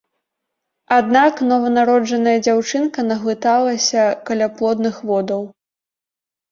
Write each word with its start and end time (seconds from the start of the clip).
Аднак 0.95 1.43
нованароджаная 1.49 2.35
дзяўчынка 2.47 3.07
наглыталася 3.11 4.09
каляплодных 4.33 4.95
водаў. 5.13 5.41